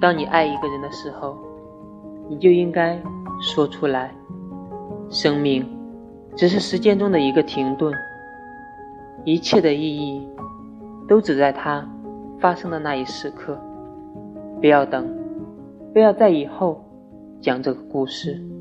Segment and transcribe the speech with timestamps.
[0.00, 1.36] 当你爱一个人的时候
[2.28, 3.00] 你就应该
[3.40, 4.14] 说出来
[5.10, 5.66] 生命
[6.36, 7.92] 只是时间中的一个停顿
[9.24, 10.26] 一切的意义
[11.08, 11.86] 都只在它
[12.38, 13.60] 发生的那一时刻。
[14.60, 15.08] 不要等
[15.92, 16.84] 不要在以后
[17.40, 18.59] 讲这个故事。